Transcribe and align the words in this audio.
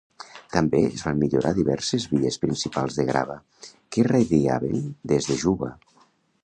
També 0.53 0.79
es 0.85 1.03
van 1.07 1.19
millorar 1.23 1.51
diverses 1.57 2.07
vies 2.13 2.39
principals 2.47 2.97
de 3.01 3.07
grava 3.11 3.37
que 3.69 4.03
irradiaven 4.05 4.85
des 5.13 5.31
de 5.33 5.39
Juba. 5.45 5.71